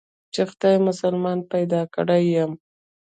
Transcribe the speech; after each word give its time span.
چې 0.33 0.41
خداى 0.49 0.77
مسلمان 0.87 1.39
پيدا 1.51 1.81
کړى 1.93 2.21
يم. 2.35 2.51